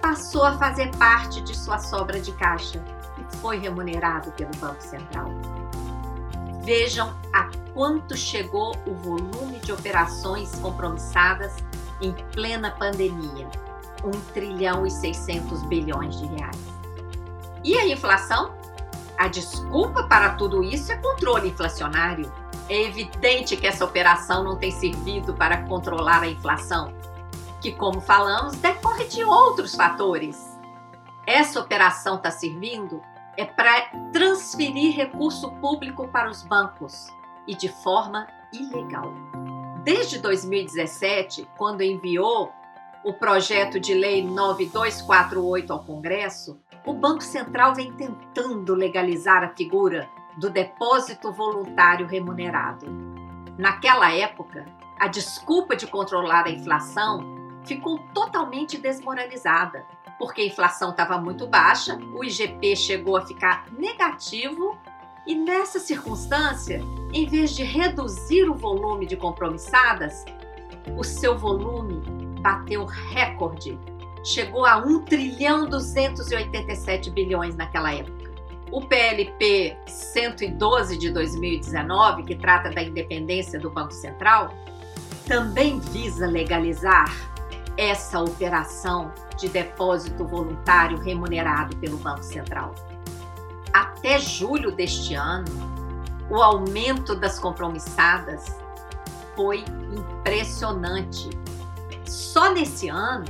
passou 0.00 0.44
a 0.44 0.56
fazer 0.56 0.90
parte 0.96 1.42
de 1.42 1.54
sua 1.54 1.78
sobra 1.78 2.18
de 2.18 2.32
caixa 2.32 2.82
e 3.18 3.36
foi 3.36 3.58
remunerado 3.58 4.32
pelo 4.32 4.50
Banco 4.56 4.82
Central. 4.82 5.30
Vejam 6.64 7.14
a 7.34 7.50
quanto 7.74 8.16
chegou 8.16 8.74
o 8.86 8.94
volume 8.94 9.58
de 9.58 9.72
operações 9.72 10.54
compromissadas 10.54 11.54
em 12.00 12.14
plena 12.32 12.70
pandemia: 12.70 13.46
1 14.02 14.10
trilhão 14.32 14.86
e 14.86 14.90
600 14.90 15.64
bilhões 15.64 16.18
de 16.18 16.26
reais. 16.28 16.56
E 17.62 17.76
a 17.76 17.86
inflação? 17.86 18.57
A 19.18 19.26
desculpa 19.26 20.04
para 20.04 20.34
tudo 20.34 20.62
isso 20.62 20.92
é 20.92 20.96
controle 20.96 21.48
inflacionário. 21.48 22.32
É 22.68 22.82
evidente 22.82 23.56
que 23.56 23.66
essa 23.66 23.84
operação 23.84 24.44
não 24.44 24.56
tem 24.56 24.70
servido 24.70 25.34
para 25.34 25.64
controlar 25.66 26.22
a 26.22 26.28
inflação, 26.28 26.94
que, 27.60 27.72
como 27.72 28.00
falamos, 28.00 28.54
decorre 28.56 29.06
de 29.06 29.24
outros 29.24 29.74
fatores. 29.74 30.56
Essa 31.26 31.58
operação 31.58 32.16
está 32.16 32.30
servindo 32.30 33.02
é 33.36 33.44
para 33.44 33.82
transferir 34.12 34.96
recurso 34.96 35.50
público 35.60 36.08
para 36.08 36.28
os 36.28 36.42
bancos 36.42 37.06
e 37.46 37.54
de 37.54 37.68
forma 37.68 38.26
ilegal. 38.52 39.12
Desde 39.84 40.18
2017, 40.18 41.48
quando 41.56 41.82
enviou 41.82 42.52
o 43.04 43.12
projeto 43.12 43.78
de 43.78 43.94
lei 43.94 44.24
9248 44.24 45.72
ao 45.72 45.84
Congresso, 45.84 46.58
o 46.88 46.94
Banco 46.94 47.22
Central 47.22 47.74
vem 47.74 47.92
tentando 47.92 48.74
legalizar 48.74 49.44
a 49.44 49.54
figura 49.54 50.08
do 50.38 50.48
depósito 50.48 51.30
voluntário 51.30 52.06
remunerado. 52.06 52.86
Naquela 53.58 54.10
época, 54.10 54.64
a 54.98 55.06
desculpa 55.06 55.76
de 55.76 55.86
controlar 55.86 56.46
a 56.46 56.50
inflação 56.50 57.20
ficou 57.62 57.98
totalmente 58.14 58.78
desmoralizada, 58.78 59.84
porque 60.18 60.40
a 60.40 60.46
inflação 60.46 60.92
estava 60.92 61.18
muito 61.18 61.46
baixa, 61.46 61.98
o 62.16 62.24
IGP 62.24 62.74
chegou 62.74 63.18
a 63.18 63.26
ficar 63.26 63.66
negativo 63.70 64.78
e 65.26 65.34
nessa 65.34 65.78
circunstância, 65.78 66.80
em 67.12 67.26
vez 67.26 67.54
de 67.54 67.64
reduzir 67.64 68.48
o 68.48 68.54
volume 68.54 69.04
de 69.04 69.14
compromissadas, 69.14 70.24
o 70.96 71.04
seu 71.04 71.36
volume 71.36 72.00
bateu 72.40 72.86
recorde. 72.86 73.78
Chegou 74.28 74.66
a 74.66 74.76
1 74.76 75.04
trilhão 75.06 75.66
287 75.66 77.10
bilhões 77.10 77.56
naquela 77.56 77.94
época. 77.94 78.30
O 78.70 78.82
PLP 78.82 79.74
112 79.86 80.98
de 80.98 81.10
2019, 81.10 82.24
que 82.24 82.36
trata 82.36 82.68
da 82.68 82.82
independência 82.82 83.58
do 83.58 83.70
Banco 83.70 83.94
Central, 83.94 84.54
também 85.26 85.80
visa 85.80 86.26
legalizar 86.26 87.10
essa 87.78 88.20
operação 88.20 89.10
de 89.38 89.48
depósito 89.48 90.26
voluntário 90.26 90.98
remunerado 90.98 91.74
pelo 91.78 91.96
Banco 91.96 92.22
Central. 92.22 92.74
Até 93.72 94.18
julho 94.18 94.70
deste 94.70 95.14
ano, 95.14 95.46
o 96.28 96.42
aumento 96.42 97.14
das 97.14 97.38
compromissadas 97.38 98.44
foi 99.34 99.64
impressionante. 99.90 101.30
Só 102.04 102.52
nesse 102.52 102.90
ano, 102.90 103.24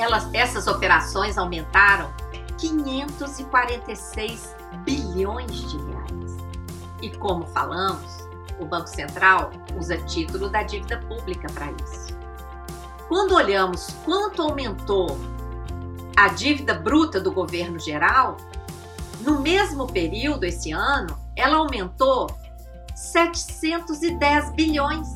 elas, 0.00 0.28
essas 0.32 0.66
operações 0.66 1.36
aumentaram 1.38 2.10
546 2.58 4.54
bilhões 4.84 5.70
de 5.70 5.76
reais. 5.76 6.36
E 7.02 7.10
como 7.10 7.46
falamos, 7.46 8.28
o 8.58 8.66
Banco 8.66 8.88
Central 8.88 9.50
usa 9.78 9.96
título 9.98 10.48
da 10.48 10.62
dívida 10.62 10.98
pública 10.98 11.48
para 11.52 11.72
isso. 11.72 12.18
Quando 13.08 13.34
olhamos 13.34 13.88
quanto 14.04 14.42
aumentou 14.42 15.18
a 16.16 16.28
dívida 16.28 16.74
bruta 16.74 17.20
do 17.20 17.32
governo 17.32 17.78
geral, 17.78 18.36
no 19.20 19.40
mesmo 19.40 19.86
período, 19.86 20.44
esse 20.44 20.70
ano, 20.70 21.18
ela 21.34 21.56
aumentou 21.56 22.28
710 22.94 24.50
bilhões. 24.52 25.08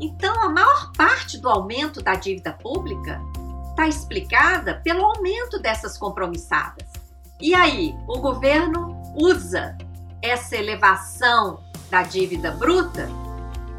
Então, 0.00 0.42
a 0.42 0.48
maior 0.48 0.92
parte 0.92 1.38
do 1.38 1.48
aumento 1.48 2.02
da 2.02 2.14
dívida 2.14 2.52
pública 2.52 3.20
está 3.76 3.86
explicada 3.86 4.80
pelo 4.82 5.04
aumento 5.04 5.60
dessas 5.60 5.98
compromissadas. 5.98 6.88
E 7.38 7.54
aí, 7.54 7.94
o 8.08 8.18
governo 8.18 8.96
usa 9.14 9.76
essa 10.22 10.56
elevação 10.56 11.60
da 11.90 12.02
dívida 12.02 12.52
bruta 12.52 13.06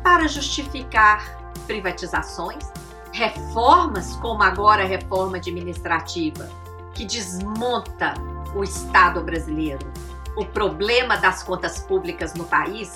para 0.03 0.27
justificar 0.27 1.51
privatizações, 1.65 2.63
reformas, 3.11 4.15
como 4.17 4.43
agora 4.43 4.83
a 4.83 4.87
reforma 4.87 5.37
administrativa, 5.37 6.47
que 6.93 7.03
desmonta 7.03 8.13
o 8.55 8.63
Estado 8.63 9.21
brasileiro. 9.21 9.91
O 10.35 10.45
problema 10.45 11.17
das 11.17 11.41
contas 11.41 11.79
públicas 11.79 12.35
no 12.35 12.43
país 12.43 12.93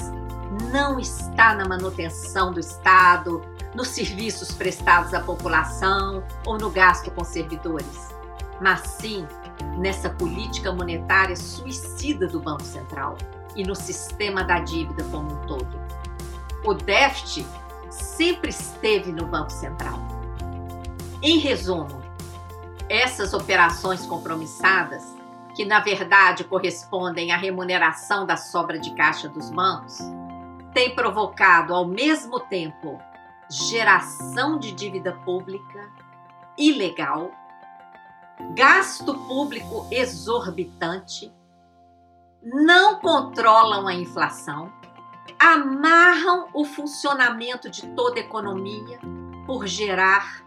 não 0.71 0.99
está 0.99 1.55
na 1.55 1.67
manutenção 1.67 2.53
do 2.53 2.59
Estado, 2.59 3.41
nos 3.73 3.89
serviços 3.89 4.51
prestados 4.51 5.13
à 5.13 5.21
população 5.21 6.23
ou 6.45 6.57
no 6.57 6.69
gasto 6.69 7.09
com 7.11 7.23
servidores, 7.23 8.13
mas 8.59 8.81
sim 8.81 9.25
nessa 9.77 10.09
política 10.09 10.71
monetária 10.71 11.35
suicida 11.35 12.27
do 12.27 12.39
Banco 12.39 12.63
Central 12.63 13.17
e 13.55 13.63
no 13.63 13.75
sistema 13.75 14.43
da 14.43 14.59
dívida 14.59 15.03
como 15.05 15.31
um 15.31 15.47
todo. 15.47 15.79
O 16.63 16.73
déficit 16.73 17.47
sempre 17.89 18.49
esteve 18.49 19.11
no 19.11 19.25
Banco 19.25 19.51
Central. 19.51 19.99
Em 21.21 21.37
resumo, 21.37 22.01
essas 22.89 23.33
operações 23.33 24.05
compromissadas, 24.05 25.15
que 25.55 25.65
na 25.65 25.79
verdade 25.79 26.43
correspondem 26.43 27.31
à 27.31 27.37
remuneração 27.37 28.25
da 28.25 28.37
sobra 28.37 28.79
de 28.79 28.93
caixa 28.95 29.27
dos 29.27 29.49
bancos, 29.49 29.99
têm 30.73 30.95
provocado 30.95 31.73
ao 31.73 31.85
mesmo 31.85 32.39
tempo 32.39 33.01
geração 33.51 34.57
de 34.57 34.71
dívida 34.71 35.11
pública 35.11 35.91
ilegal, 36.57 37.31
gasto 38.55 39.13
público 39.27 39.87
exorbitante, 39.91 41.31
não 42.41 42.99
controlam 42.99 43.87
a 43.87 43.93
inflação, 43.93 44.71
amarram 45.37 46.47
o 46.53 46.63
funcionamento 46.63 47.69
de 47.69 47.87
toda 47.89 48.19
a 48.19 48.23
economia 48.23 48.99
por 49.45 49.67
gerar 49.67 50.43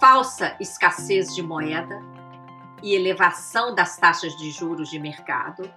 falsa 0.00 0.56
escassez 0.60 1.34
de 1.34 1.42
moeda 1.42 2.02
e 2.82 2.94
elevação 2.94 3.74
das 3.74 3.96
taxas 3.96 4.36
de 4.36 4.50
juros 4.50 4.90
de 4.90 4.98
mercado 4.98 5.70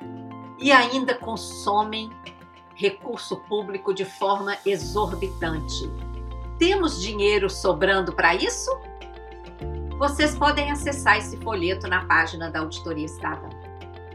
e 0.58 0.72
ainda 0.72 1.16
consomem 1.16 2.12
recurso 2.80 3.36
público 3.36 3.94
de 3.94 4.06
forma 4.06 4.58
exorbitante. 4.66 5.92
Temos 6.58 7.02
dinheiro 7.02 7.50
sobrando 7.50 8.14
para 8.14 8.34
isso? 8.34 8.72
Vocês 9.98 10.34
podem 10.34 10.72
acessar 10.72 11.18
esse 11.18 11.36
folheto 11.38 11.90
na 11.90 12.06
página 12.06 12.50
da 12.50 12.62
Auditoria 12.62 13.08
Cidadã. 13.10 13.50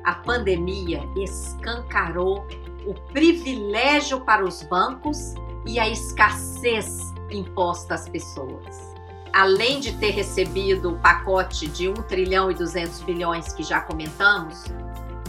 A 0.02 0.14
pandemia 0.14 1.06
escancarou 1.14 2.46
o 2.86 2.94
privilégio 3.12 4.22
para 4.22 4.42
os 4.42 4.62
bancos 4.62 5.34
e 5.66 5.78
a 5.78 5.86
escassez 5.86 7.12
imposta 7.30 7.94
às 7.94 8.08
pessoas. 8.08 8.94
Além 9.30 9.78
de 9.78 9.92
ter 9.98 10.10
recebido 10.10 10.94
o 10.94 10.98
pacote 11.00 11.66
de 11.66 11.86
1 11.86 11.94
trilhão 12.04 12.50
e 12.50 12.54
200 12.54 13.02
bilhões 13.02 13.52
que 13.52 13.62
já 13.62 13.82
comentamos, 13.82 14.64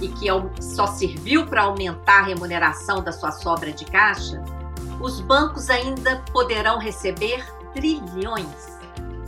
e 0.01 0.07
que 0.09 0.27
só 0.61 0.87
serviu 0.87 1.45
para 1.47 1.63
aumentar 1.63 2.19
a 2.19 2.23
remuneração 2.23 3.01
da 3.01 3.11
sua 3.11 3.31
sobra 3.31 3.71
de 3.71 3.85
caixa, 3.85 4.43
os 4.99 5.19
bancos 5.21 5.69
ainda 5.69 6.23
poderão 6.31 6.79
receber 6.79 7.45
trilhões 7.73 8.75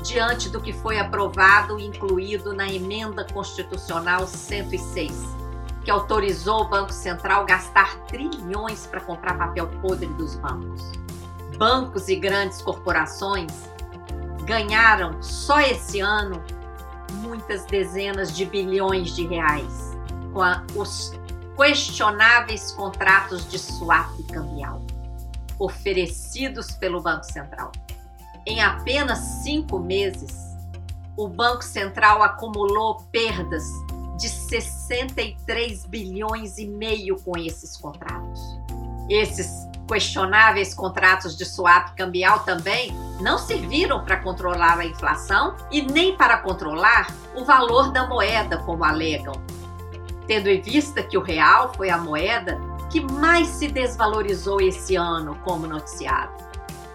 diante 0.03 0.49
do 0.49 0.61
que 0.61 0.71
foi 0.71 0.99
aprovado 0.99 1.79
e 1.79 1.85
incluído 1.85 2.53
na 2.53 2.71
emenda 2.71 3.25
constitucional 3.25 4.25
106, 4.25 5.35
que 5.83 5.91
autorizou 5.91 6.61
o 6.61 6.69
Banco 6.69 6.93
Central 6.93 7.45
gastar 7.45 7.97
trilhões 8.07 8.85
para 8.85 9.01
comprar 9.01 9.37
papel 9.37 9.67
podre 9.81 10.07
dos 10.07 10.35
bancos. 10.35 10.91
Bancos 11.57 12.07
e 12.07 12.15
grandes 12.15 12.61
corporações 12.61 13.51
ganharam 14.45 15.21
só 15.21 15.59
esse 15.59 15.99
ano 15.99 16.41
muitas 17.15 17.65
dezenas 17.65 18.33
de 18.35 18.45
bilhões 18.45 19.13
de 19.13 19.25
reais 19.25 19.86
os 20.75 21.11
questionáveis 21.55 22.71
contratos 22.71 23.49
de 23.49 23.57
swap 23.57 24.11
cambial 24.31 24.81
oferecidos 25.59 26.71
pelo 26.71 27.01
Banco 27.01 27.25
Central. 27.25 27.71
Em 28.45 28.61
apenas 28.61 29.19
cinco 29.43 29.79
meses, 29.79 30.55
o 31.17 31.27
Banco 31.27 31.63
Central 31.63 32.21
acumulou 32.21 33.01
perdas 33.11 33.63
de 34.19 34.29
63 34.29 35.85
bilhões 35.85 36.57
e 36.57 36.67
meio 36.67 37.19
com 37.23 37.37
esses 37.37 37.75
contratos. 37.75 38.39
Esses 39.09 39.67
questionáveis 39.87 40.73
contratos 40.73 41.35
de 41.35 41.45
swap 41.45 41.95
cambial 41.95 42.39
também 42.39 42.91
não 43.21 43.37
serviram 43.37 44.03
para 44.03 44.17
controlar 44.17 44.79
a 44.79 44.85
inflação 44.85 45.55
e 45.71 45.81
nem 45.81 46.15
para 46.15 46.37
controlar 46.37 47.07
o 47.35 47.45
valor 47.45 47.91
da 47.91 48.05
moeda, 48.05 48.57
como 48.59 48.83
alegam 48.83 49.33
tendo 50.27 50.49
em 50.49 50.61
vista 50.61 51.01
que 51.01 51.17
o 51.17 51.21
real 51.21 51.73
foi 51.73 51.89
a 51.89 51.97
moeda 51.97 52.59
que 52.89 53.01
mais 53.01 53.47
se 53.47 53.67
desvalorizou 53.67 54.61
esse 54.61 54.95
ano, 54.95 55.35
como 55.43 55.65
noticiado. 55.65 56.31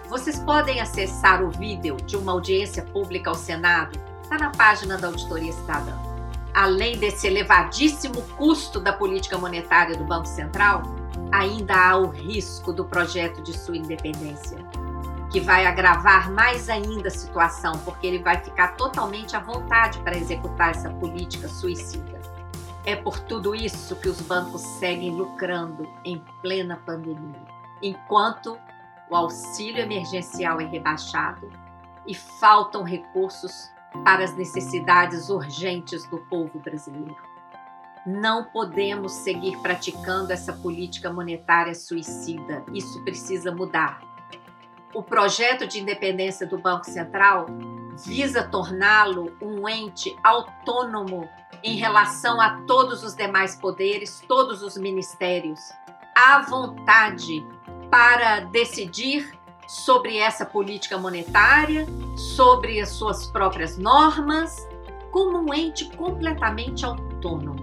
Vocês 0.08 0.38
podem 0.38 0.80
acessar 0.80 1.42
o 1.42 1.50
vídeo 1.50 1.96
de 1.96 2.16
uma 2.16 2.32
audiência 2.32 2.82
pública 2.82 3.30
ao 3.30 3.34
Senado, 3.34 3.98
está 4.22 4.38
na 4.38 4.50
página 4.50 4.98
da 4.98 5.08
Auditoria 5.08 5.52
Cidadã. 5.52 5.92
Além 6.54 6.98
desse 6.98 7.26
elevadíssimo 7.26 8.20
custo 8.36 8.78
da 8.78 8.92
política 8.92 9.38
monetária 9.38 9.96
do 9.96 10.04
Banco 10.04 10.26
Central, 10.26 10.82
ainda 11.30 11.74
há 11.74 11.96
o 11.96 12.08
risco 12.08 12.72
do 12.72 12.84
projeto 12.84 13.42
de 13.42 13.56
sua 13.56 13.76
independência, 13.76 14.58
que 15.30 15.40
vai 15.40 15.64
agravar 15.64 16.30
mais 16.30 16.68
ainda 16.68 17.08
a 17.08 17.10
situação, 17.10 17.72
porque 17.84 18.06
ele 18.06 18.18
vai 18.18 18.36
ficar 18.36 18.76
totalmente 18.76 19.34
à 19.34 19.40
vontade 19.40 19.98
para 20.00 20.16
executar 20.16 20.72
essa 20.72 20.90
política 20.90 21.48
suicida. 21.48 22.20
É 22.84 22.96
por 22.96 23.20
tudo 23.20 23.54
isso 23.54 23.94
que 23.96 24.08
os 24.08 24.20
bancos 24.20 24.60
seguem 24.60 25.12
lucrando 25.12 25.88
em 26.04 26.20
plena 26.40 26.76
pandemia, 26.84 27.40
enquanto 27.80 28.58
o 29.08 29.14
auxílio 29.14 29.80
emergencial 29.80 30.60
é 30.60 30.64
rebaixado 30.64 31.48
e 32.06 32.14
faltam 32.14 32.82
recursos 32.82 33.70
para 34.04 34.24
as 34.24 34.34
necessidades 34.36 35.28
urgentes 35.28 36.04
do 36.08 36.18
povo 36.18 36.58
brasileiro. 36.58 37.16
Não 38.04 38.46
podemos 38.46 39.12
seguir 39.12 39.56
praticando 39.58 40.32
essa 40.32 40.52
política 40.52 41.12
monetária 41.12 41.74
suicida. 41.74 42.64
Isso 42.72 43.00
precisa 43.04 43.52
mudar. 43.54 44.00
O 44.92 45.04
projeto 45.04 45.68
de 45.68 45.78
independência 45.78 46.46
do 46.46 46.58
Banco 46.58 46.84
Central 46.86 47.46
visa 48.04 48.42
torná-lo 48.42 49.36
um 49.40 49.68
ente 49.68 50.16
autônomo 50.24 51.28
em 51.62 51.76
relação 51.76 52.40
a 52.40 52.62
todos 52.66 53.02
os 53.02 53.14
demais 53.14 53.56
poderes, 53.56 54.22
todos 54.26 54.62
os 54.62 54.76
ministérios, 54.76 55.60
à 56.14 56.40
vontade 56.40 57.44
para 57.90 58.40
decidir 58.40 59.32
sobre 59.68 60.18
essa 60.18 60.44
política 60.44 60.98
monetária, 60.98 61.86
sobre 62.34 62.80
as 62.80 62.90
suas 62.90 63.26
próprias 63.26 63.78
normas, 63.78 64.68
como 65.10 65.38
um 65.38 65.54
ente 65.54 65.84
completamente 65.96 66.84
autônomo. 66.84 67.60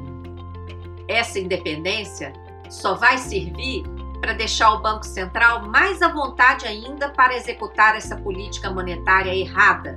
Essa 1.08 1.40
independência 1.40 2.34
só 2.70 2.94
vai 2.94 3.18
servir 3.18 3.84
para 4.22 4.34
deixar 4.34 4.74
o 4.74 4.82
Banco 4.82 5.06
Central 5.06 5.68
mais 5.68 6.02
à 6.02 6.10
vontade 6.10 6.68
ainda 6.68 7.10
para 7.10 7.36
executar 7.36 7.96
essa 7.96 8.16
política 8.16 8.70
monetária 8.70 9.34
errada, 9.34 9.96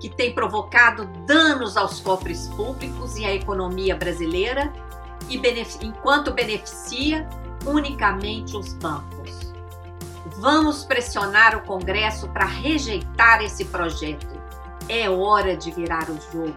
que 0.00 0.08
tem 0.08 0.34
provocado 0.34 1.06
danos 1.26 1.76
aos 1.76 2.00
cofres 2.00 2.48
públicos 2.48 3.16
e 3.16 3.24
à 3.24 3.34
economia 3.34 3.96
brasileira, 3.96 4.72
e 5.28 5.40
enquanto 5.82 6.32
beneficia 6.32 7.28
unicamente 7.64 8.56
os 8.56 8.72
bancos. 8.74 9.52
Vamos 10.38 10.84
pressionar 10.84 11.56
o 11.56 11.62
Congresso 11.62 12.28
para 12.28 12.44
rejeitar 12.44 13.42
esse 13.42 13.64
projeto. 13.64 14.36
É 14.88 15.08
hora 15.08 15.56
de 15.56 15.70
virar 15.70 16.08
o 16.10 16.18
jogo. 16.32 16.54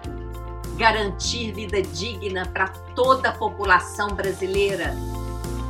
Garantir 0.75 1.52
vida 1.52 1.82
digna 1.82 2.45
para 2.45 2.67
toda 2.95 3.30
a 3.30 3.32
população 3.32 4.10
brasileira. 4.10 4.93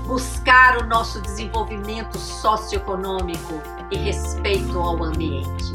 Buscar 0.05 0.81
o 0.81 0.87
nosso 0.87 1.21
desenvolvimento 1.21 2.17
socioeconômico 2.17 3.61
e 3.91 3.97
respeito 3.97 4.77
ao 4.77 5.03
ambiente. 5.03 5.71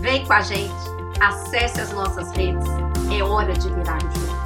Vem 0.00 0.26
com 0.26 0.32
a 0.32 0.40
gente, 0.40 0.99
acesse 1.20 1.80
as 1.80 1.92
nossas 1.92 2.32
redes. 2.32 2.64
É 3.16 3.22
hora 3.22 3.52
de 3.52 3.68
virar 3.68 3.98
o 3.98 4.10
jogo. 4.10 4.39